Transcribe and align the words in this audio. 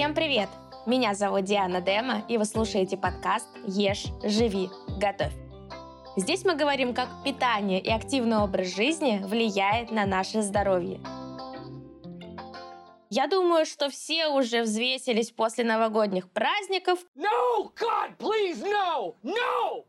Всем 0.00 0.14
привет! 0.14 0.48
Меня 0.86 1.12
зовут 1.12 1.44
Диана 1.44 1.82
Дема, 1.82 2.24
и 2.26 2.38
вы 2.38 2.46
слушаете 2.46 2.96
подкаст 2.96 3.46
«Ешь, 3.66 4.06
живи, 4.24 4.70
готовь». 4.98 5.34
Здесь 6.16 6.42
мы 6.46 6.56
говорим, 6.56 6.94
как 6.94 7.22
питание 7.22 7.82
и 7.82 7.90
активный 7.90 8.38
образ 8.38 8.74
жизни 8.74 9.20
влияет 9.22 9.90
на 9.90 10.06
наше 10.06 10.40
здоровье. 10.40 11.00
Я 13.10 13.26
думаю, 13.26 13.66
что 13.66 13.90
все 13.90 14.28
уже 14.28 14.62
взвесились 14.62 15.32
после 15.32 15.64
новогодних 15.64 16.30
праздников. 16.30 17.00
No, 17.14 17.70
God, 17.78 18.16
please, 18.16 18.64
no, 18.64 19.14
no, 19.22 19.84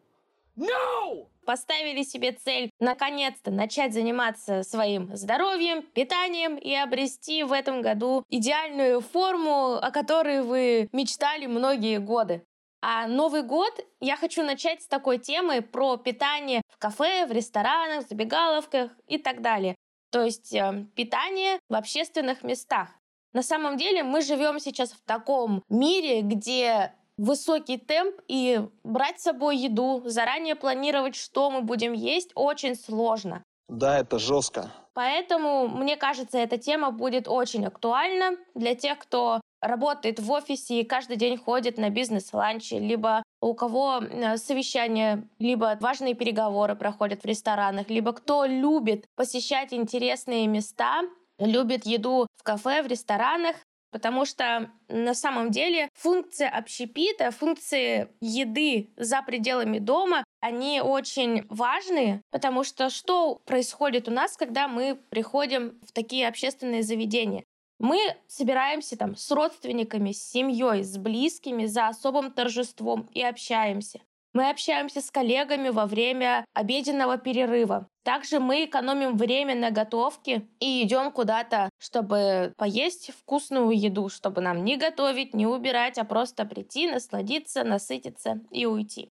no! 0.58 1.30
Поставили 1.52 2.04
себе 2.04 2.32
цель 2.32 2.72
наконец-то 2.80 3.52
начать 3.52 3.94
заниматься 3.94 4.64
своим 4.64 5.14
здоровьем, 5.18 5.82
питанием 5.82 6.56
и 6.56 6.74
обрести 6.74 7.44
в 7.44 7.52
этом 7.52 7.82
году 7.82 8.24
идеальную 8.30 9.02
форму, 9.02 9.74
о 9.74 9.92
которой 9.92 10.44
вы 10.44 10.88
мечтали 10.94 11.48
многие 11.48 12.00
годы. 12.00 12.46
А 12.82 13.06
Новый 13.06 13.44
год 13.44 13.86
я 14.00 14.16
хочу 14.16 14.44
начать 14.44 14.82
с 14.82 14.88
такой 14.88 15.18
темы 15.18 15.62
про 15.62 15.98
питание 15.98 16.62
в 16.70 16.78
кафе, 16.78 17.26
в 17.26 17.34
ресторанах, 17.34 18.08
забегаловках 18.08 18.92
и 19.08 19.18
так 19.18 19.42
далее. 19.42 19.76
То 20.10 20.24
есть 20.24 20.56
э, 20.56 20.86
питание 20.96 21.60
в 21.68 21.76
общественных 21.76 22.44
местах. 22.44 22.88
На 23.34 23.44
самом 23.44 23.76
деле 23.76 24.04
мы 24.04 24.22
живем 24.22 24.58
сейчас 24.62 24.94
в 24.94 25.04
таком 25.04 25.64
мире, 25.68 26.22
где 26.22 26.94
высокий 27.18 27.78
темп 27.78 28.16
и 28.28 28.62
брать 28.84 29.20
с 29.20 29.24
собой 29.24 29.58
еду, 29.58 30.02
заранее 30.06 30.56
планировать, 30.56 31.16
что 31.16 31.52
мы 31.52 31.62
будем 31.62 31.94
есть, 31.94 32.32
очень 32.36 32.76
сложно. 32.76 33.44
Да, 33.68 34.00
это 34.00 34.20
жестко. 34.20 34.72
Поэтому, 34.94 35.68
мне 35.68 35.96
кажется, 35.96 36.38
эта 36.38 36.58
тема 36.58 36.92
будет 36.92 37.28
очень 37.28 37.66
актуальна 37.66 38.32
для 38.54 38.76
тех, 38.76 39.00
кто 39.00 39.40
работает 39.62 40.20
в 40.20 40.30
офисе 40.32 40.82
и 40.82 40.84
каждый 40.84 41.16
день 41.16 41.38
ходит 41.38 41.78
на 41.78 41.90
бизнес-ланчи, 41.90 42.74
либо 42.74 43.24
у 43.40 43.54
кого 43.54 44.02
э, 44.02 44.38
совещания, 44.38 45.28
либо 45.40 45.78
важные 45.80 46.16
переговоры 46.16 46.76
проходят 46.76 47.22
в 47.22 47.26
ресторанах, 47.26 47.90
либо 47.90 48.12
кто 48.12 48.46
любит 48.46 49.06
посещать 49.16 49.72
интересные 49.74 50.48
места, 50.48 51.04
любит 51.40 51.86
еду 51.86 52.28
в 52.36 52.44
кафе, 52.44 52.82
в 52.82 52.88
ресторанах, 52.88 53.56
Потому 53.92 54.26
что 54.26 54.72
на 54.88 55.14
самом 55.14 55.52
деле 55.52 55.90
функция 55.94 56.50
общепита, 56.50 57.32
функции 57.32 58.08
еды 58.22 58.90
за 58.96 59.22
пределами 59.22 59.80
дома, 59.80 60.24
они 60.40 60.82
очень 60.82 61.46
важны, 61.50 62.22
потому 62.32 62.64
что 62.64 62.90
что 62.90 63.36
происходит 63.46 64.08
у 64.08 64.12
нас, 64.12 64.38
когда 64.38 64.68
мы 64.68 64.96
приходим 65.10 65.80
в 65.86 65.92
такие 65.92 66.28
общественные 66.28 66.84
заведения? 66.84 67.44
Мы 67.80 68.00
собираемся 68.28 68.96
там 68.96 69.16
с 69.16 69.30
родственниками, 69.32 70.12
с 70.12 70.24
семьей, 70.24 70.84
с 70.84 70.98
близкими 70.98 71.66
за 71.66 71.88
особым 71.88 72.32
торжеством 72.32 73.10
и 73.12 73.24
общаемся. 73.24 74.02
Мы 74.34 74.50
общаемся 74.50 75.02
с 75.02 75.12
коллегами 75.12 75.70
во 75.70 75.86
время 75.86 76.46
обеденного 76.54 77.18
перерыва. 77.18 77.88
Также 78.04 78.40
мы 78.40 78.64
экономим 78.64 79.18
время 79.18 79.56
на 79.56 79.72
готовке 79.72 80.48
и 80.60 80.84
идем 80.84 81.12
куда-то, 81.12 81.70
чтобы 81.78 82.54
поесть 82.56 83.12
вкусную 83.12 83.72
еду, 83.72 84.08
чтобы 84.08 84.40
нам 84.40 84.64
не 84.64 84.78
готовить, 84.78 85.34
не 85.34 85.46
убирать, 85.46 85.98
а 85.98 86.06
просто 86.06 86.46
прийти, 86.46 86.90
насладиться, 86.90 87.66
насытиться 87.66 88.40
и 88.52 88.66
уйти. 88.66 89.10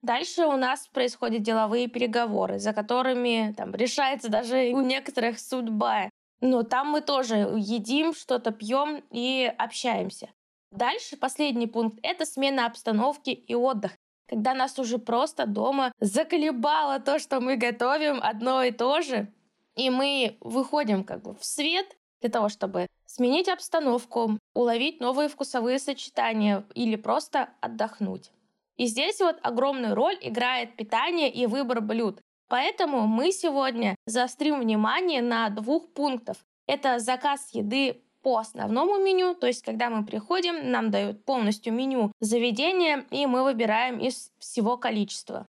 Дальше 0.00 0.46
у 0.46 0.56
нас 0.56 0.88
происходят 0.88 1.42
деловые 1.42 1.86
переговоры, 1.86 2.58
за 2.58 2.72
которыми 2.72 3.54
там, 3.56 3.74
решается 3.74 4.30
даже 4.30 4.72
у 4.72 4.80
некоторых 4.80 5.38
судьба. 5.38 6.08
Но 6.40 6.62
там 6.62 6.88
мы 6.88 7.02
тоже 7.02 7.36
едим, 7.56 8.14
что-то 8.14 8.50
пьем 8.50 9.04
и 9.10 9.52
общаемся. 9.58 10.30
Дальше 10.72 11.18
последний 11.18 11.66
пункт– 11.66 11.98
это 12.02 12.24
смена 12.24 12.66
обстановки 12.66 13.30
и 13.30 13.54
отдых 13.54 13.92
когда 14.28 14.54
нас 14.54 14.78
уже 14.78 14.98
просто 14.98 15.46
дома 15.46 15.92
заколебало 16.00 17.00
то, 17.00 17.18
что 17.18 17.40
мы 17.40 17.56
готовим 17.56 18.20
одно 18.22 18.62
и 18.62 18.70
то 18.70 19.00
же, 19.00 19.32
и 19.74 19.90
мы 19.90 20.36
выходим 20.40 21.04
как 21.04 21.22
бы 21.22 21.34
в 21.34 21.44
свет 21.44 21.86
для 22.20 22.30
того, 22.30 22.48
чтобы 22.48 22.86
сменить 23.06 23.48
обстановку, 23.48 24.38
уловить 24.54 25.00
новые 25.00 25.28
вкусовые 25.28 25.78
сочетания 25.78 26.64
или 26.74 26.96
просто 26.96 27.50
отдохнуть. 27.60 28.30
И 28.76 28.86
здесь 28.86 29.20
вот 29.20 29.36
огромную 29.42 29.94
роль 29.94 30.16
играет 30.20 30.76
питание 30.76 31.30
и 31.30 31.46
выбор 31.46 31.80
блюд. 31.80 32.20
Поэтому 32.48 33.06
мы 33.06 33.32
сегодня 33.32 33.96
заострим 34.06 34.60
внимание 34.60 35.22
на 35.22 35.48
двух 35.50 35.92
пунктах. 35.92 36.36
Это 36.66 36.98
заказ 36.98 37.50
еды 37.52 38.02
по 38.22 38.38
основному 38.38 38.98
меню, 38.98 39.34
то 39.34 39.46
есть 39.46 39.64
когда 39.64 39.90
мы 39.90 40.04
приходим, 40.04 40.70
нам 40.70 40.90
дают 40.90 41.24
полностью 41.24 41.72
меню 41.72 42.12
заведения, 42.20 43.04
и 43.10 43.26
мы 43.26 43.42
выбираем 43.42 43.98
из 43.98 44.30
всего 44.38 44.76
количества. 44.76 45.46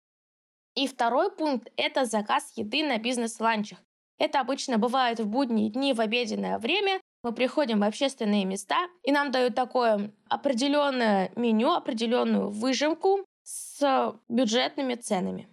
И 0.74 0.86
второй 0.86 1.30
пункт– 1.30 1.70
это 1.76 2.06
заказ 2.06 2.52
еды 2.56 2.82
на 2.82 2.98
бизнес-ланчах. 2.98 3.78
Это 4.18 4.40
обычно 4.40 4.78
бывает 4.78 5.20
в 5.20 5.26
будние 5.26 5.68
дни 5.68 5.92
в 5.92 6.00
обеденное 6.00 6.58
время. 6.58 7.00
Мы 7.22 7.32
приходим 7.32 7.80
в 7.80 7.84
общественные 7.84 8.44
места, 8.44 8.88
и 9.02 9.12
нам 9.12 9.30
дают 9.30 9.54
такое 9.54 10.10
определенное 10.28 11.30
меню, 11.36 11.72
определенную 11.72 12.48
выжимку 12.50 13.24
с 13.44 14.14
бюджетными 14.28 14.94
ценами. 14.94 15.48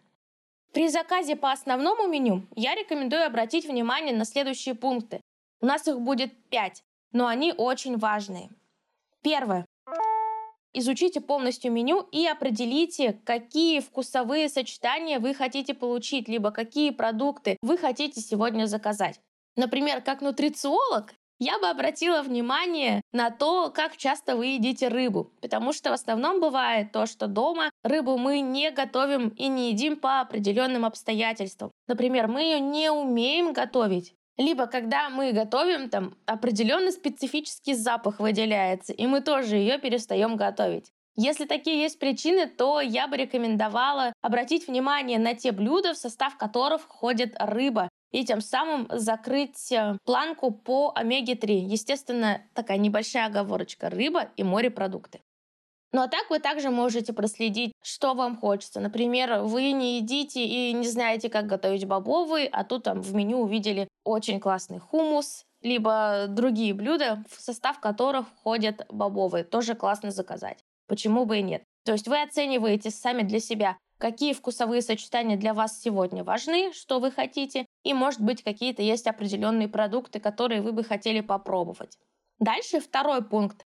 При 0.72 0.88
заказе 0.88 1.36
по 1.36 1.52
основному 1.52 2.08
меню 2.08 2.48
я 2.56 2.76
рекомендую 2.76 3.26
обратить 3.26 3.68
внимание 3.68 4.16
на 4.16 4.24
следующие 4.24 4.76
пункты. 4.76 5.20
У 5.62 5.66
нас 5.66 5.88
их 5.88 6.00
будет 6.00 6.32
5 6.50 6.84
но 7.12 7.28
они 7.28 7.54
очень 7.56 7.98
важные. 7.98 8.50
Первое. 9.22 9.66
Изучите 10.72 11.20
полностью 11.20 11.72
меню 11.72 12.08
и 12.12 12.28
определите, 12.28 13.20
какие 13.26 13.80
вкусовые 13.80 14.50
сочетания 14.50 15.20
вы 15.20 15.34
хотите 15.34 15.74
получить, 15.74 16.28
либо 16.28 16.52
какие 16.52 16.92
продукты 16.92 17.58
вы 17.62 17.78
хотите 17.78 18.22
сегодня 18.22 18.66
заказать. 18.66 19.20
Например, 19.56 20.02
как 20.02 20.22
нутрициолог, 20.22 21.14
я 21.40 21.58
бы 21.58 21.70
обратила 21.70 22.22
внимание 22.22 23.02
на 23.14 23.32
то, 23.32 23.72
как 23.72 23.98
часто 23.98 24.36
вы 24.36 24.48
едите 24.48 24.90
рыбу, 24.90 25.32
потому 25.42 25.74
что 25.74 25.90
в 25.90 25.94
основном 25.94 26.40
бывает 26.40 26.92
то, 26.92 27.06
что 27.06 27.28
дома 27.28 27.72
рыбу 27.82 28.18
мы 28.18 28.42
не 28.42 28.72
готовим 28.72 29.30
и 29.30 29.48
не 29.48 29.72
едим 29.72 29.98
по 29.98 30.20
определенным 30.20 30.86
обстоятельствам. 30.86 31.72
Например, 31.88 32.28
мы 32.28 32.42
ее 32.42 32.60
не 32.60 32.92
умеем 32.92 33.54
готовить, 33.54 34.14
либо 34.40 34.68
когда 34.68 35.10
мы 35.10 35.34
готовим, 35.34 35.90
там 35.90 36.16
определенный 36.26 36.94
специфический 36.94 37.74
запах 37.76 38.20
выделяется, 38.20 38.94
и 38.94 39.06
мы 39.06 39.22
тоже 39.22 39.58
ее 39.58 39.78
перестаем 39.78 40.38
готовить. 40.38 40.92
Если 41.16 41.46
такие 41.46 41.82
есть 41.82 42.00
причины, 42.00 42.48
то 42.48 42.80
я 42.80 43.08
бы 43.08 43.18
рекомендовала 43.18 44.14
обратить 44.22 44.70
внимание 44.70 45.20
на 45.20 45.36
те 45.36 45.52
блюда, 45.52 45.94
в 45.94 45.98
состав 45.98 46.38
которых 46.38 46.84
входит 46.84 47.36
рыба, 47.38 47.90
и 48.12 48.24
тем 48.24 48.40
самым 48.40 48.88
закрыть 48.90 49.72
э, 49.74 49.98
планку 50.06 50.52
по 50.52 50.94
омеге-3. 50.96 51.52
Естественно, 51.52 52.42
такая 52.54 52.78
небольшая 52.78 53.26
оговорочка– 53.26 53.90
рыба 53.92 54.30
и 54.38 54.44
морепродукты. 54.44 55.20
Ну 55.92 56.02
а 56.02 56.08
так 56.08 56.30
вы 56.30 56.40
также 56.40 56.70
можете 56.70 57.14
проследить, 57.14 57.74
что 57.82 58.14
вам 58.14 58.38
хочется. 58.38 58.80
Например, 58.80 59.42
вы 59.42 59.72
не 59.72 59.98
едите 59.98 60.46
и 60.46 60.72
не 60.74 60.88
знаете, 60.88 61.30
как 61.30 61.48
готовить 61.48 61.86
бобовые, 61.86 62.48
а 62.48 62.64
тут 62.64 62.84
там 62.84 63.02
в 63.02 63.14
меню 63.16 63.40
увидели 63.40 63.88
очень 64.04 64.40
классный 64.40 64.80
хумус, 64.80 65.44
либо 65.62 66.26
другие 66.30 66.74
блюда, 66.74 67.24
в 67.30 67.42
состав 67.42 67.80
которых 67.80 68.28
входят 68.30 68.86
бобовые. 68.90 69.44
Тоже 69.44 69.74
классно 69.74 70.12
заказать. 70.12 70.60
Почему 70.88 71.26
бы 71.26 71.40
и 71.40 71.42
нет? 71.44 71.64
То 71.86 71.94
есть 71.94 72.08
вы 72.08 72.22
оцениваете 72.22 72.92
сами 72.92 73.24
для 73.24 73.40
себя, 73.40 73.78
какие 73.98 74.34
вкусовые 74.34 74.84
сочетания 74.84 75.38
для 75.38 75.56
вас 75.56 75.82
сегодня 75.82 76.24
важны, 76.24 76.72
что 76.74 77.00
вы 77.00 77.12
хотите, 77.12 77.66
и, 77.84 77.94
может 77.94 78.22
быть, 78.22 78.44
какие-то 78.44 78.84
есть 78.84 79.08
определенные 79.08 79.68
продукты, 79.68 80.20
которые 80.20 80.62
вы 80.62 80.72
бы 80.72 80.84
хотели 80.84 81.22
попробовать. 81.22 81.98
Дальше 82.40 82.80
второй 82.80 83.24
пункт. 83.24 83.66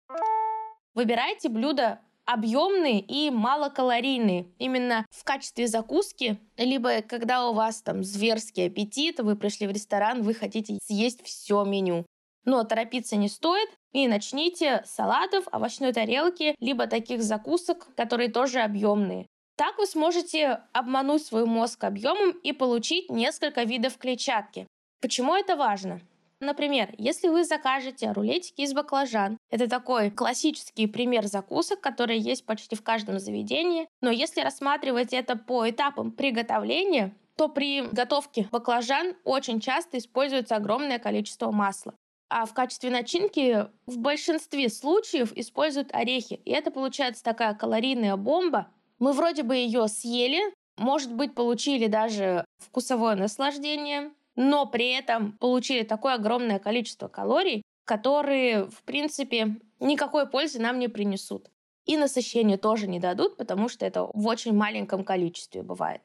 Выбирайте 0.95 1.49
блюдо 1.49 2.01
объемные 2.33 3.01
и 3.01 3.31
малокалорийные. 3.31 4.47
Именно 4.59 5.05
в 5.11 5.25
качестве 5.25 5.67
закуски, 5.67 6.39
либо 6.57 7.03
когда 7.03 7.49
у 7.49 7.55
вас 7.55 7.83
там 7.83 8.05
зверский 8.05 8.67
аппетит, 8.67 9.19
вы 9.19 9.35
пришли 9.35 9.67
в 9.67 9.73
ресторан, 9.73 10.23
вы 10.23 10.35
хотите 10.35 10.79
съесть 10.83 11.25
все 11.25 11.65
меню. 11.65 12.07
Но 12.45 12.63
торопиться 12.65 13.17
не 13.17 13.29
стоит, 13.29 13.69
и 13.93 14.07
начните 14.07 14.83
с 14.87 14.91
салатов, 14.95 15.45
овощной 15.51 15.93
тарелки, 15.93 16.55
либо 16.61 16.87
таких 16.87 17.23
закусок, 17.23 17.89
которые 17.97 18.31
тоже 18.31 18.61
объемные. 18.61 19.27
Так 19.57 19.77
вы 19.79 19.87
сможете 19.87 20.61
обмануть 20.73 21.27
свой 21.27 21.45
мозг 21.45 21.83
объемом 21.85 22.31
и 22.31 22.53
получить 22.53 23.11
несколько 23.11 23.65
видов 23.65 23.99
клетчатки. 23.99 24.67
Почему 25.01 25.35
это 25.35 25.57
важно? 25.57 26.01
Например, 26.41 26.95
если 26.97 27.29
вы 27.29 27.45
закажете 27.45 28.13
рулетики 28.13 28.63
из 28.63 28.73
баклажан, 28.73 29.37
это 29.51 29.69
такой 29.69 30.11
классический 30.11 30.87
пример 30.87 31.27
закусок, 31.27 31.81
которые 31.81 32.19
есть 32.19 32.47
почти 32.47 32.77
в 32.77 32.83
каждом 32.83 33.19
заведении, 33.19 33.89
но 34.01 34.11
если 34.11 34.41
рассматривать 34.41 35.13
это 35.13 35.37
по 35.37 35.69
этапам 35.69 36.11
приготовления, 36.13 37.15
то 37.37 37.49
при 37.49 37.83
готовке 37.83 38.49
баклажан 38.51 39.15
очень 39.25 39.61
часто 39.61 39.99
используется 39.99 40.57
огромное 40.57 40.99
количество 40.99 41.51
масла. 41.51 41.95
А 42.31 42.47
в 42.47 42.55
качестве 42.55 42.91
начинки 42.91 43.67
в 43.87 43.99
большинстве 43.99 44.69
случаев 44.69 45.33
используют 45.35 45.93
орехи. 45.93 46.41
И 46.45 46.51
это 46.53 46.71
получается 46.71 47.25
такая 47.25 47.55
калорийная 47.55 48.17
бомба. 48.17 48.69
Мы 48.99 49.13
вроде 49.13 49.43
бы 49.43 49.57
ее 49.57 49.89
съели, 49.89 50.41
может 50.77 51.13
быть, 51.13 51.35
получили 51.35 51.87
даже 51.87 52.45
вкусовое 52.59 53.17
наслаждение, 53.17 54.13
но 54.43 54.65
при 54.65 54.89
этом 54.89 55.33
получили 55.33 55.83
такое 55.83 56.15
огромное 56.15 56.59
количество 56.59 57.09
калорий, 57.09 57.63
которые, 57.85 58.71
в 58.71 58.83
принципе, 58.85 59.61
никакой 59.81 60.27
пользы 60.27 60.59
нам 60.59 60.79
не 60.79 60.89
принесут. 60.89 61.51
И 61.85 61.99
насыщение 61.99 62.57
тоже 62.57 62.89
не 62.89 62.99
дадут, 62.99 63.37
потому 63.37 63.69
что 63.69 63.85
это 63.85 64.05
в 64.05 64.27
очень 64.27 64.55
маленьком 64.55 65.05
количестве 65.05 65.63
бывает. 65.63 66.01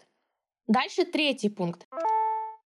Дальше 0.68 1.06
третий 1.06 1.48
пункт. 1.48 1.86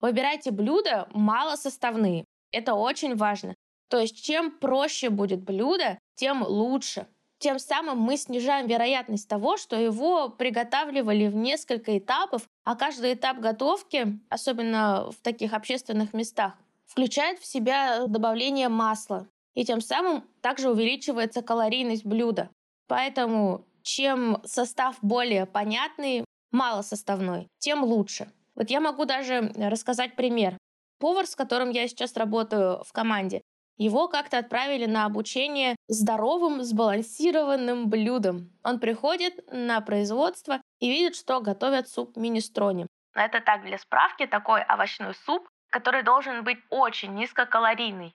Выбирайте 0.02 0.52
блюда 0.52 1.08
малосоставные. 1.14 2.26
Это 2.52 2.74
очень 2.74 3.16
важно. 3.16 3.56
То 3.88 4.00
есть 4.00 4.22
чем 4.22 4.52
проще 4.52 5.10
будет 5.10 5.44
блюдо, 5.44 5.98
тем 6.16 6.44
лучше. 6.44 7.08
Тем 7.44 7.60
самым 7.60 8.00
мы 8.00 8.16
снижаем 8.16 8.68
вероятность 8.68 9.28
того, 9.28 9.58
что 9.58 9.76
его 9.76 10.30
приготавливали 10.30 11.28
в 11.28 11.36
несколько 11.36 11.98
этапов, 11.98 12.44
а 12.64 12.74
каждый 12.78 13.16
этап 13.16 13.40
готовки, 13.40 14.18
особенно 14.30 15.12
в 15.12 15.16
таких 15.22 15.52
общественных 15.52 16.14
местах, 16.14 16.54
включает 16.86 17.40
в 17.40 17.46
себя 17.46 18.08
добавление 18.08 18.70
масла. 18.70 19.28
И 19.56 19.66
тем 19.66 19.82
самым 19.82 20.24
также 20.40 20.72
увеличивается 20.72 21.42
калорийность 21.42 22.06
блюда. 22.06 22.50
Поэтому 22.88 23.66
чем 23.82 24.38
состав 24.46 24.96
более 25.02 25.46
понятный, 25.46 26.24
малосоставной, 26.52 27.50
тем 27.58 27.84
лучше. 27.84 28.32
Вот 28.56 28.70
я 28.70 28.80
могу 28.80 29.04
даже 29.04 29.52
рассказать 29.58 30.16
пример. 30.16 30.58
Повар, 30.98 31.28
с 31.28 31.36
которым 31.36 31.72
я 31.72 31.90
сейчас 31.90 32.16
работаю 32.16 32.86
в 32.86 32.94
команде, 32.94 33.42
его 33.78 34.08
как-то 34.08 34.38
отправили 34.38 34.86
на 34.86 35.06
обучение 35.06 35.76
здоровым, 35.88 36.64
сбалансированным 36.64 37.90
блюдом. 37.90 38.52
Он 38.64 38.80
приходит 38.80 39.40
на 39.52 39.82
производство 39.82 40.62
и 40.80 40.90
видит, 40.90 41.16
что 41.16 41.42
готовят 41.42 41.88
суп 41.88 42.16
министрони. 42.18 42.88
Это 43.16 43.42
так, 43.42 43.64
для 43.64 43.78
справки, 43.78 44.26
такой 44.26 44.62
овощной 44.62 45.14
суп, 45.26 45.48
который 45.70 46.04
должен 46.04 46.44
быть 46.44 46.60
очень 46.70 47.14
низкокалорийный. 47.16 48.14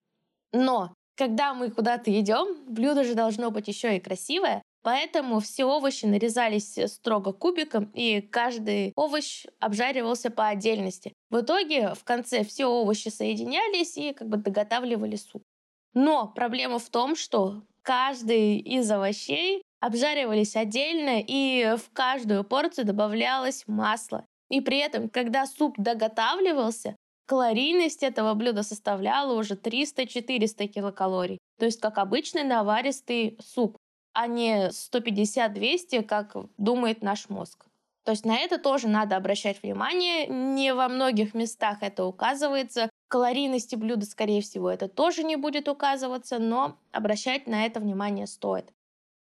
Но 0.52 0.94
когда 1.16 1.54
мы 1.54 1.70
куда-то 1.70 2.10
идем, 2.18 2.64
блюдо 2.72 3.04
же 3.04 3.14
должно 3.14 3.50
быть 3.50 3.68
еще 3.68 3.96
и 3.96 4.00
красивое, 4.00 4.62
Поэтому 4.82 5.40
все 5.40 5.64
овощи 5.64 6.06
нарезались 6.06 6.78
строго 6.86 7.32
кубиком, 7.32 7.90
и 7.94 8.20
каждый 8.20 8.92
овощ 8.96 9.44
обжаривался 9.60 10.30
по 10.30 10.48
отдельности. 10.48 11.12
В 11.30 11.40
итоге 11.40 11.94
в 11.94 12.04
конце 12.04 12.44
все 12.44 12.66
овощи 12.66 13.08
соединялись 13.08 13.96
и 13.96 14.12
как 14.12 14.28
бы 14.28 14.36
доготавливали 14.36 15.16
суп. 15.16 15.42
Но 15.94 16.28
проблема 16.28 16.78
в 16.78 16.88
том, 16.90 17.16
что 17.16 17.62
каждый 17.82 18.58
из 18.58 18.90
овощей 18.90 19.62
обжаривались 19.80 20.56
отдельно, 20.56 21.22
и 21.26 21.76
в 21.76 21.90
каждую 21.92 22.44
порцию 22.44 22.84
добавлялось 22.84 23.64
масло. 23.66 24.24
И 24.48 24.60
при 24.60 24.78
этом, 24.78 25.08
когда 25.08 25.46
суп 25.46 25.74
доготавливался, 25.76 26.96
калорийность 27.26 28.02
этого 28.02 28.34
блюда 28.34 28.62
составляла 28.62 29.38
уже 29.38 29.54
300-400 29.54 30.66
килокалорий. 30.66 31.38
То 31.58 31.66
есть 31.66 31.80
как 31.80 31.98
обычный 31.98 32.44
наваристый 32.44 33.38
суп 33.40 33.76
а 34.18 34.26
не 34.26 34.70
150-200, 34.70 36.02
как 36.02 36.34
думает 36.56 37.02
наш 37.02 37.28
мозг. 37.28 37.66
То 38.02 38.10
есть 38.10 38.24
на 38.24 38.36
это 38.36 38.58
тоже 38.58 38.88
надо 38.88 39.14
обращать 39.14 39.62
внимание. 39.62 40.26
Не 40.26 40.74
во 40.74 40.88
многих 40.88 41.34
местах 41.34 41.78
это 41.82 42.04
указывается. 42.04 42.90
Калорийности 43.06 43.76
блюда, 43.76 44.06
скорее 44.06 44.42
всего, 44.42 44.72
это 44.72 44.88
тоже 44.88 45.22
не 45.22 45.36
будет 45.36 45.68
указываться, 45.68 46.40
но 46.40 46.76
обращать 46.90 47.46
на 47.46 47.64
это 47.64 47.78
внимание 47.78 48.26
стоит. 48.26 48.72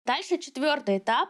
Дальше 0.07 0.39
четвертый 0.39 0.97
этап. 0.97 1.29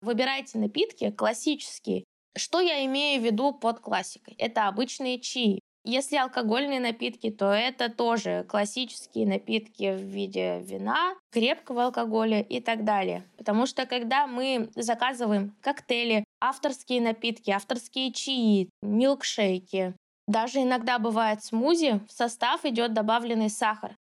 Выбирайте 0.00 0.58
напитки 0.58 1.10
классические. 1.10 2.04
Что 2.38 2.60
я 2.60 2.84
имею 2.84 3.20
в 3.20 3.24
виду 3.24 3.54
под 3.54 3.80
классикой? 3.80 4.34
Это 4.38 4.68
обычные 4.68 5.18
чаи. 5.18 5.58
Если 5.88 6.16
алкогольные 6.16 6.80
напитки, 6.80 7.30
то 7.30 7.52
это 7.52 7.88
тоже 7.88 8.44
классические 8.48 9.24
напитки 9.24 9.94
в 9.94 10.00
виде 10.00 10.58
вина, 10.62 11.14
крепкого 11.30 11.84
алкоголя 11.84 12.40
и 12.40 12.60
так 12.60 12.82
далее. 12.82 13.24
Потому 13.36 13.66
что 13.66 13.86
когда 13.86 14.26
мы 14.26 14.68
заказываем 14.74 15.54
коктейли, 15.60 16.24
авторские 16.40 17.00
напитки, 17.00 17.52
авторские 17.52 18.12
чаи, 18.12 18.68
милкшейки, 18.82 19.94
даже 20.26 20.60
иногда 20.60 20.98
бывает 20.98 21.44
смузи, 21.44 22.00
в 22.08 22.12
состав 22.12 22.64
идет 22.64 22.92
добавленный 22.92 23.48
сахар. 23.48 23.94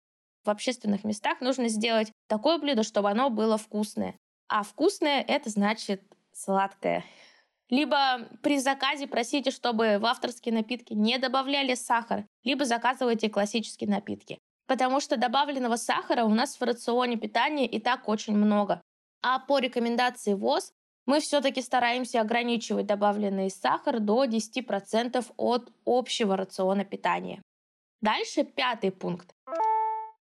В 0.42 0.48
общественных 0.48 1.04
местах 1.04 1.42
нужно 1.42 1.68
сделать 1.68 2.10
такое 2.28 2.56
блюдо, 2.56 2.82
чтобы 2.82 3.10
оно 3.10 3.28
было 3.28 3.58
вкусное. 3.58 4.16
А 4.48 4.62
вкусное— 4.62 5.20
это 5.28 5.50
значит 5.50 6.02
сладкое. 6.32 7.04
Либо 7.70 8.28
при 8.42 8.58
заказе 8.58 9.06
просите, 9.06 9.50
чтобы 9.50 9.98
в 9.98 10.06
авторские 10.06 10.54
напитки 10.54 10.92
не 10.92 11.18
добавляли 11.18 11.74
сахар, 11.74 12.26
либо 12.44 12.64
заказывайте 12.64 13.30
классические 13.30 13.88
напитки. 13.88 14.38
Потому 14.66 15.00
что 15.00 15.16
добавленного 15.16 15.76
сахара 15.76 16.24
у 16.24 16.30
нас 16.30 16.58
в 16.58 16.62
рационе 16.62 17.16
питания 17.16 17.66
и 17.66 17.78
так 17.80 18.08
очень 18.08 18.36
много. 18.36 18.80
А 19.22 19.38
по 19.38 19.58
рекомендации 19.58 20.34
ВОЗ 20.34 20.72
мы 21.06 21.20
все-таки 21.20 21.60
стараемся 21.60 22.20
ограничивать 22.20 22.86
добавленный 22.86 23.50
сахар 23.50 24.00
до 24.00 24.24
10% 24.24 25.24
от 25.36 25.72
общего 25.84 26.36
рациона 26.36 26.84
питания. 26.84 27.42
Дальше 28.00 28.44
пятый 28.44 28.90
пункт. 28.90 29.34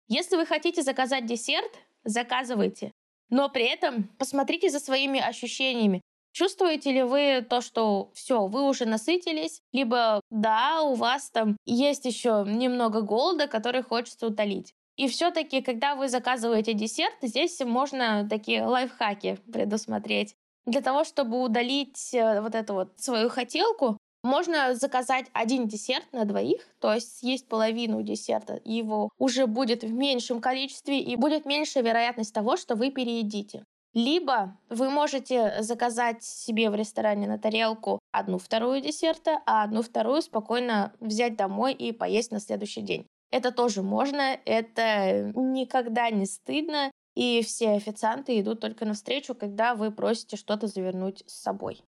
Если 0.07 0.35
вы 0.35 0.45
хотите 0.45 0.81
заказать 0.81 1.25
десерт, 1.25 1.71
заказывайте. 2.03 2.91
Но 3.29 3.49
при 3.49 3.65
этом 3.65 4.05
посмотрите 4.17 4.69
за 4.69 4.79
своими 4.79 5.19
ощущениями. 5.19 6.01
Чувствуете 6.31 6.91
ли 6.91 7.03
вы 7.03 7.45
то, 7.49 7.61
что 7.61 8.11
все, 8.13 8.47
вы 8.47 8.67
уже 8.67 8.85
насытились, 8.85 9.61
либо 9.71 10.21
да, 10.29 10.83
у 10.83 10.93
вас 10.93 11.29
там 11.31 11.57
есть 11.65 12.05
еще 12.05 12.45
немного 12.47 13.01
голода, 13.01 13.47
который 13.47 13.81
хочется 13.81 14.27
утолить. 14.27 14.73
И 14.95 15.07
все-таки, 15.07 15.61
когда 15.61 15.95
вы 15.95 16.09
заказываете 16.09 16.73
десерт, 16.73 17.15
здесь 17.21 17.59
можно 17.61 18.27
такие 18.29 18.65
лайфхаки 18.65 19.37
предусмотреть. 19.51 20.35
Для 20.65 20.81
того, 20.81 21.03
чтобы 21.03 21.41
удалить 21.41 22.13
э, 22.13 22.41
вот 22.41 22.53
эту 22.53 22.73
вот 22.73 22.99
свою 22.99 23.29
хотелку, 23.29 23.97
можно 24.23 24.75
заказать 24.75 25.27
один 25.31 25.67
десерт 25.67 26.11
на 26.11 26.25
двоих, 26.25 26.67
то 26.79 26.93
есть 26.93 27.19
съесть 27.19 27.47
половину 27.47 28.01
десерта, 28.01 28.59
его 28.65 29.09
уже 29.17 29.47
будет 29.47 29.83
в 29.83 29.91
меньшем 29.93 30.41
количестве 30.41 30.99
и 30.99 31.15
будет 31.15 31.45
меньшая 31.45 31.83
вероятность 31.83 32.33
того, 32.33 32.57
что 32.57 32.75
вы 32.75 32.91
переедите. 32.91 33.63
Либо 33.93 34.55
вы 34.69 34.89
можете 34.89 35.63
заказать 35.63 36.23
себе 36.23 36.69
в 36.69 36.75
ресторане 36.75 37.27
на 37.27 37.39
тарелку 37.39 37.99
одну 38.11 38.37
вторую 38.37 38.81
десерта, 38.81 39.41
а 39.47 39.63
одну 39.63 39.81
вторую 39.81 40.21
спокойно 40.21 40.93
взять 40.99 41.35
домой 41.35 41.73
и 41.73 41.91
поесть 41.91 42.31
на 42.31 42.39
следующий 42.39 42.81
день. 42.81 43.07
Это 43.31 43.51
тоже 43.51 43.81
можно, 43.81 44.37
это 44.45 45.31
никогда 45.35 46.09
не 46.11 46.25
стыдно, 46.25 46.91
и 47.15 47.41
все 47.41 47.71
официанты 47.71 48.39
идут 48.39 48.59
только 48.59 48.85
навстречу, 48.85 49.33
когда 49.33 49.73
вы 49.73 49.91
просите 49.91 50.37
что-то 50.37 50.67
завернуть 50.67 51.23
с 51.25 51.41
собой. 51.41 51.83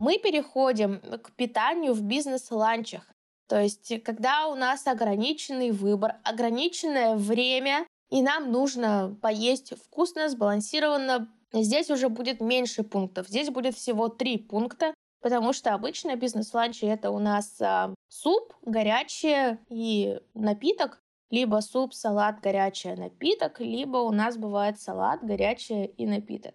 Мы 0.00 0.18
переходим 0.18 1.00
к 1.00 1.30
питанию 1.36 1.94
в 1.94 2.02
бизнес-ланчах. 2.02 3.12
То 3.50 3.60
есть, 3.60 4.00
когда 4.04 4.46
у 4.46 4.54
нас 4.54 4.86
ограниченный 4.86 5.72
выбор, 5.72 6.18
ограниченное 6.22 7.16
время, 7.16 7.84
и 8.08 8.22
нам 8.22 8.52
нужно 8.52 9.18
поесть 9.20 9.74
вкусно, 9.76 10.28
сбалансированно, 10.28 11.28
здесь 11.52 11.90
уже 11.90 12.08
будет 12.08 12.40
меньше 12.40 12.84
пунктов. 12.84 13.26
Здесь 13.26 13.50
будет 13.50 13.74
всего 13.74 14.08
три 14.08 14.38
пункта, 14.38 14.94
потому 15.20 15.52
что 15.52 15.74
обычно 15.74 16.14
бизнес-ланчи 16.14 16.84
это 16.84 17.10
у 17.10 17.18
нас 17.18 17.60
а, 17.60 17.92
суп, 18.08 18.54
горячее 18.62 19.58
и 19.68 20.20
напиток, 20.34 21.02
либо 21.30 21.58
суп, 21.58 21.92
салат, 21.92 22.40
горячее, 22.40 22.94
напиток, 22.94 23.58
либо 23.58 23.96
у 23.96 24.12
нас 24.12 24.36
бывает 24.36 24.80
салат, 24.80 25.24
горячее 25.24 25.88
и 25.88 26.06
напиток. 26.06 26.54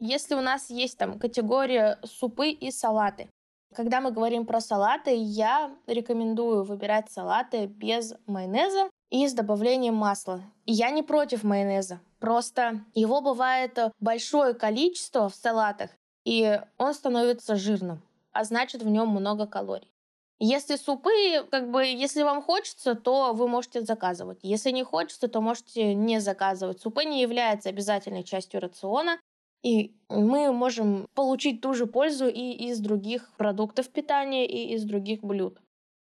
Если 0.00 0.34
у 0.34 0.42
нас 0.42 0.68
есть 0.68 0.98
там 0.98 1.18
категория 1.18 1.98
супы 2.04 2.50
и 2.50 2.70
салаты, 2.70 3.30
когда 3.76 4.00
мы 4.00 4.10
говорим 4.10 4.46
про 4.46 4.62
салаты, 4.62 5.14
я 5.14 5.70
рекомендую 5.86 6.64
выбирать 6.64 7.12
салаты 7.12 7.66
без 7.66 8.14
майонеза 8.26 8.88
и 9.10 9.28
с 9.28 9.34
добавлением 9.34 9.94
масла. 9.94 10.40
Я 10.64 10.88
не 10.90 11.02
против 11.02 11.44
майонеза, 11.44 12.00
просто 12.18 12.80
его 12.94 13.20
бывает 13.20 13.78
большое 14.00 14.54
количество 14.54 15.28
в 15.28 15.34
салатах, 15.34 15.90
и 16.24 16.58
он 16.78 16.94
становится 16.94 17.56
жирным, 17.56 18.00
а 18.32 18.44
значит 18.44 18.82
в 18.82 18.88
нем 18.88 19.08
много 19.08 19.46
калорий. 19.46 19.92
Если 20.38 20.76
супы, 20.76 21.46
как 21.50 21.70
бы, 21.70 21.84
если 21.84 22.22
вам 22.22 22.42
хочется, 22.42 22.94
то 22.94 23.32
вы 23.34 23.46
можете 23.46 23.82
заказывать. 23.82 24.38
Если 24.42 24.70
не 24.70 24.84
хочется, 24.84 25.28
то 25.28 25.40
можете 25.40 25.94
не 25.94 26.18
заказывать. 26.20 26.80
Супы 26.80 27.04
не 27.04 27.22
являются 27.22 27.70
обязательной 27.70 28.22
частью 28.22 28.60
рациона, 28.60 29.18
И 29.66 29.96
мы 30.08 30.52
можем 30.52 31.08
получить 31.14 31.60
ту 31.60 31.74
же 31.74 31.86
пользу 31.86 32.28
и 32.28 32.52
из 32.68 32.78
других 32.78 33.32
продуктов 33.36 33.88
питания, 33.88 34.46
и 34.46 34.72
из 34.74 34.84
других 34.84 35.24
блюд. 35.24 35.58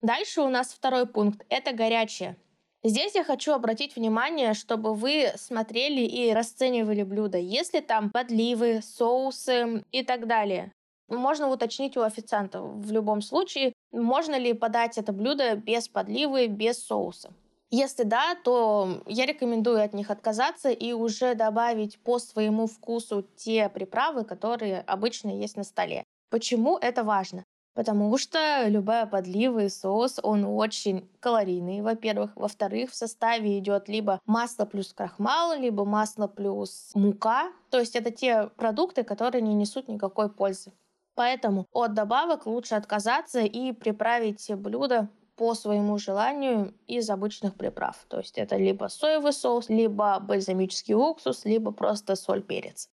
Дальше 0.02 0.42
у 0.42 0.50
нас 0.50 0.74
второй 0.74 1.08
пункт– 1.08 1.46
это 1.50 1.72
горячее. 1.72 2.36
Здесь 2.84 3.16
я 3.16 3.24
хочу 3.24 3.54
обратить 3.54 3.96
внимание, 3.96 4.56
чтобы 4.56 4.94
вы 4.94 5.32
смотрели 5.38 6.02
и 6.02 6.34
расценивали 6.34 7.04
блюда, 7.04 7.38
если 7.38 7.80
там 7.80 8.10
подливы, 8.10 8.82
соусы 8.84 9.86
и 9.94 10.04
так 10.04 10.28
далее. 10.28 10.74
Можно 11.08 11.50
уточнить 11.50 11.96
у 11.96 12.02
официанта 12.02 12.62
в 12.62 12.92
любом 12.92 13.22
случае, 13.22 13.72
можно 13.94 14.38
ли 14.38 14.52
подать 14.52 14.98
это 14.98 15.14
блюдо 15.14 15.56
без 15.56 15.88
подливы, 15.88 16.48
без 16.48 16.86
соуса. 16.86 17.32
Если 17.72 18.04
да, 18.04 18.36
то 18.44 19.02
я 19.08 19.26
рекомендую 19.26 19.84
от 19.84 19.94
них 19.94 20.12
отказаться 20.12 20.70
и 20.70 20.94
уже 20.94 21.36
добавить 21.36 22.00
по 22.00 22.20
своему 22.20 22.68
вкусу 22.68 23.26
те 23.36 23.70
приправы, 23.70 24.24
которые 24.24 24.82
обычно 24.82 25.30
есть 25.30 25.58
на 25.58 25.64
столе. 25.64 26.04
Почему 26.30 26.78
это 26.78 27.04
важно? 27.04 27.44
Потому 27.76 28.18
что 28.18 28.64
любая 28.68 29.06
подлива 29.06 29.66
и 29.66 29.70
соус, 29.70 30.20
он 30.24 30.46
очень 30.46 31.10
калорийный, 31.20 31.82
во-первых. 31.82 32.32
Во-вторых, 32.36 32.92
в 32.92 32.96
составе 32.96 33.60
идет 33.60 33.90
либо 33.90 34.22
масло 34.26 34.66
плюс 34.66 34.94
крахмал, 34.94 35.60
либо 35.60 35.84
масло 35.84 36.28
плюс 36.28 36.92
мука. 36.96 37.52
То 37.70 37.80
есть 37.80 37.98
это 37.98 38.12
те 38.12 38.48
продукты, 38.56 39.04
которые 39.04 39.42
не 39.42 39.54
несут 39.54 39.90
никакой 39.90 40.30
пользы. 40.30 40.72
Поэтому 41.16 41.66
от 41.74 41.94
добавок 41.94 42.46
лучше 42.46 42.76
отказаться 42.76 43.42
и 43.42 43.74
приправить 43.74 44.50
блюдо 44.56 45.10
по 45.36 45.54
своему 45.54 45.98
желанию 45.98 46.74
из 46.88 47.10
обычных 47.10 47.56
приправ. 47.56 48.06
То 48.08 48.20
есть 48.20 48.38
это 48.38 48.56
либо 48.56 48.88
соевый 48.88 49.34
соус, 49.34 49.70
либо 49.70 50.20
бальзамический 50.20 50.94
уксус, 50.94 51.46
либо 51.46 51.72
просто 51.72 52.16
соль, 52.16 52.42
перец. 52.42 52.90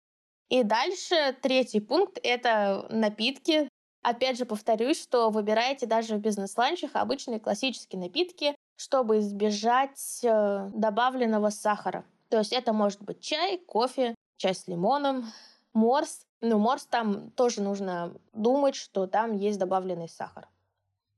И 0.49 0.63
дальше 0.63 1.37
третий 1.43 1.81
пункт– 1.81 2.19
это 2.23 2.87
напитки. 2.91 3.69
Опять 4.03 4.39
же 4.39 4.47
повторюсь, 4.47 5.03
что 5.03 5.31
выбирайте 5.31 5.87
даже 5.87 6.15
в 6.15 6.21
бизнес-ланчах 6.21 6.93
обычные 6.95 7.41
классические 7.41 8.01
напитки, 8.01 8.55
чтобы 8.77 9.19
избежать 9.19 10.21
э, 10.23 10.71
добавленного 10.73 11.51
сахара. 11.51 12.05
То 12.31 12.39
есть 12.39 12.53
это 12.53 12.73
может 12.73 13.03
быть 13.03 13.21
чай, 13.21 13.59
кофе, 13.59 14.15
чай 14.37 14.55
с 14.55 14.67
лимоном, 14.69 15.27
морс. 15.75 16.23
Ну, 16.41 16.59
морс 16.59 16.87
там 16.87 17.31
тоже 17.33 17.61
нужно 17.61 18.15
думать, 18.33 18.77
что 18.77 19.07
там 19.07 19.33
есть 19.37 19.59
добавленный 19.59 20.09
сахар. 20.09 20.49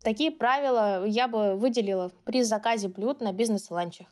Такие 0.03 0.31
правила 0.31 1.05
я 1.05 1.29
бы 1.29 1.57
выделила 1.57 2.11
при 2.25 2.43
заказе 2.43 2.89
блюд 2.89 3.21
на 3.21 3.33
бизнес-ланчах. 3.33 4.07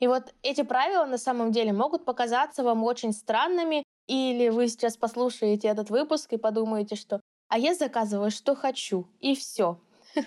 И 0.00 0.06
вот 0.06 0.34
эти 0.42 0.62
правила 0.62 1.04
на 1.04 1.18
самом 1.18 1.52
деле 1.52 1.72
могут 1.72 2.04
показаться 2.04 2.62
вам 2.62 2.84
очень 2.84 3.12
странными, 3.12 3.84
или 4.06 4.48
вы 4.48 4.68
сейчас 4.68 4.96
послушаете 4.96 5.68
этот 5.68 5.90
выпуск 5.90 6.32
и 6.32 6.38
подумаете, 6.38 6.96
что 6.96 7.20
«а 7.48 7.58
я 7.58 7.74
заказываю, 7.74 8.30
что 8.30 8.54
хочу, 8.54 9.06
и 9.20 9.34
все». 9.34 9.80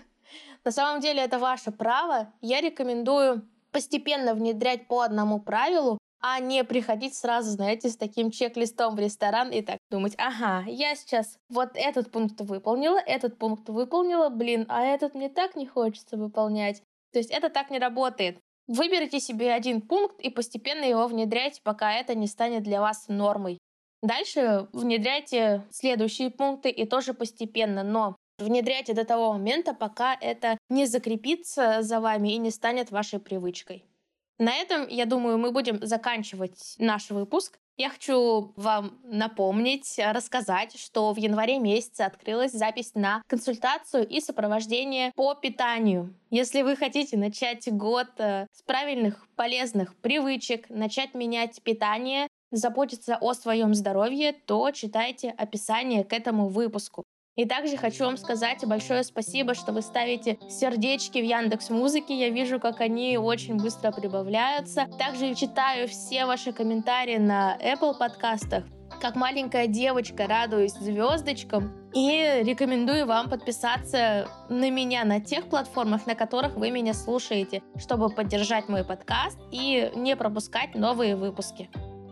На 0.63 0.71
самом 0.71 1.01
деле 1.01 1.21
это 1.23 1.39
ваше 1.39 1.71
право. 1.71 2.31
Я 2.41 2.61
рекомендую 2.61 3.47
постепенно 3.71 4.33
внедрять 4.33 4.87
по 4.87 5.01
одному 5.01 5.39
правилу, 5.39 5.97
а 6.21 6.39
не 6.39 6.63
приходить 6.63 7.15
сразу, 7.15 7.49
знаете, 7.49 7.89
с 7.89 7.97
таким 7.97 8.31
чек-листом 8.31 8.95
в 8.95 8.99
ресторан 8.99 9.49
и 9.49 9.61
так 9.61 9.79
думать, 9.89 10.13
ага, 10.17 10.63
я 10.67 10.95
сейчас 10.95 11.37
вот 11.49 11.69
этот 11.73 12.11
пункт 12.11 12.39
выполнила, 12.41 12.97
этот 12.97 13.37
пункт 13.37 13.67
выполнила, 13.69 14.29
блин, 14.29 14.65
а 14.69 14.83
этот 14.83 15.15
мне 15.15 15.29
так 15.29 15.55
не 15.55 15.65
хочется 15.65 16.17
выполнять. 16.17 16.81
То 17.11 17.19
есть 17.19 17.31
это 17.31 17.49
так 17.49 17.71
не 17.71 17.79
работает. 17.79 18.39
Выберите 18.67 19.19
себе 19.19 19.51
один 19.51 19.81
пункт 19.81 20.19
и 20.21 20.29
постепенно 20.29 20.85
его 20.85 21.07
внедряйте, 21.07 21.61
пока 21.63 21.93
это 21.93 22.15
не 22.15 22.27
станет 22.27 22.63
для 22.63 22.79
вас 22.79 23.07
нормой. 23.07 23.57
Дальше 24.01 24.67
внедряйте 24.73 25.67
следующие 25.71 26.29
пункты 26.29 26.69
и 26.69 26.85
тоже 26.85 27.13
постепенно, 27.13 27.83
но 27.83 28.15
внедряйте 28.39 28.93
до 28.93 29.05
того 29.05 29.33
момента, 29.33 29.73
пока 29.73 30.15
это 30.19 30.57
не 30.69 30.85
закрепится 30.85 31.81
за 31.81 31.99
вами 31.99 32.33
и 32.33 32.37
не 32.37 32.49
станет 32.49 32.91
вашей 32.91 33.19
привычкой. 33.19 33.85
На 34.41 34.55
этом, 34.55 34.87
я 34.87 35.05
думаю, 35.05 35.37
мы 35.37 35.51
будем 35.51 35.85
заканчивать 35.85 36.73
наш 36.79 37.11
выпуск. 37.11 37.59
Я 37.77 37.91
хочу 37.91 38.53
вам 38.55 38.99
напомнить, 39.03 39.99
рассказать, 40.03 40.79
что 40.79 41.13
в 41.13 41.17
январе 41.17 41.59
месяце 41.59 42.01
открылась 42.01 42.51
запись 42.51 42.93
на 42.95 43.21
консультацию 43.27 44.07
и 44.07 44.19
сопровождение 44.19 45.11
по 45.15 45.35
питанию. 45.35 46.15
Если 46.31 46.63
вы 46.63 46.75
хотите 46.75 47.17
начать 47.17 47.71
год 47.71 48.07
э, 48.17 48.47
с 48.51 48.63
правильных, 48.63 49.27
полезных 49.35 49.95
привычек, 49.97 50.71
начать 50.71 51.13
менять 51.13 51.61
питание, 51.61 52.27
заботиться 52.49 53.17
о 53.21 53.35
своем 53.35 53.75
здоровье, 53.75 54.33
то 54.33 54.71
читайте 54.71 55.29
описание 55.29 56.03
к 56.03 56.13
этому 56.13 56.47
выпуску. 56.47 57.03
И 57.37 57.45
также 57.45 57.77
хочу 57.77 58.03
вам 58.05 58.17
сказать 58.17 58.65
большое 58.65 59.03
спасибо, 59.03 59.53
что 59.53 59.71
вы 59.71 59.81
ставите 59.81 60.37
сердечки 60.49 61.17
в 61.17 61.23
Яндекс 61.23 61.69
Музыке. 61.69 62.13
Я 62.13 62.29
вижу, 62.29 62.59
как 62.59 62.81
они 62.81 63.17
очень 63.17 63.55
быстро 63.55 63.91
прибавляются. 63.91 64.87
Также 64.99 65.33
читаю 65.33 65.87
все 65.87 66.25
ваши 66.25 66.51
комментарии 66.51 67.17
на 67.17 67.57
Apple 67.57 67.97
подкастах. 67.97 68.65
Как 68.99 69.15
маленькая 69.15 69.67
девочка 69.67 70.27
радуюсь 70.27 70.73
звездочкам 70.73 71.89
и 71.93 72.41
рекомендую 72.43 73.07
вам 73.07 73.29
подписаться 73.29 74.27
на 74.49 74.69
меня 74.69 75.05
на 75.05 75.21
тех 75.21 75.47
платформах, 75.47 76.05
на 76.05 76.15
которых 76.15 76.57
вы 76.57 76.69
меня 76.69 76.93
слушаете, 76.93 77.63
чтобы 77.79 78.09
поддержать 78.09 78.67
мой 78.67 78.83
подкаст 78.83 79.39
и 79.51 79.89
не 79.95 80.17
пропускать 80.17 80.75
новые 80.75 81.15
выпуски. 81.15 81.69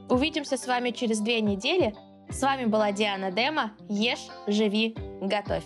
Увидимся 0.09 0.57
с 0.57 0.65
вами 0.65 0.91
через 0.91 1.19
две 1.19 1.41
недели. 1.41 1.93
С 2.29 2.41
вами 2.41 2.65
была 2.65 2.91
Диана 2.91 3.31
Дема. 3.31 3.71
Ешь, 3.89 4.27
живи, 4.47 4.95
готовь. 5.21 5.63